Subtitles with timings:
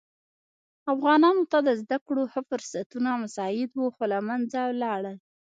[0.93, 5.17] افغانانو ته د زده کړو ښه فرصتونه مساعد وه خو له منځه ولاړل.